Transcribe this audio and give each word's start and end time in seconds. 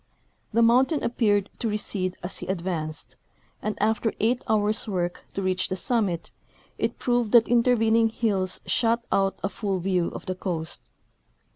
The 0.51 0.63
mountain 0.63 1.03
appeared 1.03 1.51
to 1.59 1.67
recede 1.67 2.17
as 2.23 2.39
he 2.39 2.47
advanced, 2.47 3.17
and 3.61 3.77
after 3.79 4.13
eight 4.19 4.41
hours' 4.49 4.87
work 4.87 5.25
to 5.33 5.43
reach 5.43 5.69
the 5.69 5.75
summit, 5.75 6.31
it 6.79 6.97
proved 6.97 7.33
that 7.33 7.45
interven 7.47 7.95
ing 7.95 8.09
hills 8.09 8.61
shut 8.65 9.05
out 9.11 9.37
a 9.43 9.47
full 9.49 9.77
view 9.77 10.07
of 10.15 10.25
the 10.25 10.33
coast. 10.33 10.89